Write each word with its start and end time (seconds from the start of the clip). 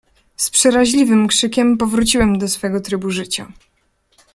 "Z 0.37 0.49
przeraźliwym 0.49 1.27
krzykiem 1.27 1.77
powróciłem 1.77 2.37
do 2.37 2.47
swego 2.47 2.79
trybu 2.81 3.09
życia..." 3.11 3.51